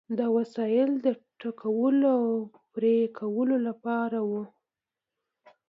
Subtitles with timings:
[0.19, 1.07] دا وسایل د
[1.41, 2.25] ټکولو او
[2.73, 4.43] پرې کولو لپاره وو.